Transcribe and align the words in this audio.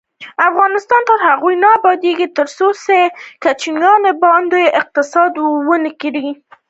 افغانستان 0.49 1.01
تر 1.09 1.17
هغو 1.27 1.49
نه 1.63 1.69
ابادیږي، 1.79 2.27
ترڅو 2.37 2.67
د 2.85 2.87
کوچنیو 3.43 3.95
بانډو 4.21 4.61
اقتصاد 4.81 5.31
وده 5.41 5.49
ونه 5.67 5.91
کړي. 6.01 6.27